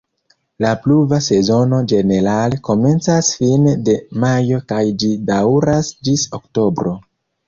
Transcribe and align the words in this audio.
La 0.63 0.69
pluva 0.83 1.17
sezono 1.25 1.81
ĝenerale 1.91 2.57
komencas 2.67 3.29
fine 3.41 3.73
de 3.89 3.95
majo 4.23 4.57
kaj 4.73 4.81
ĝi 5.05 5.11
daŭras 5.29 5.93
ĝis 6.09 6.25
oktobro. 6.39 6.95